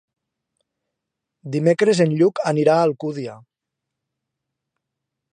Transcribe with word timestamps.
Dimecres 1.55 2.01
en 2.05 2.15
Lluc 2.21 2.41
anirà 2.51 2.77
a 2.77 2.85
Alcúdia. 2.87 3.35